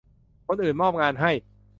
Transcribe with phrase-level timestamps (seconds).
[0.47, 1.31] คนอื่นมอบงานให้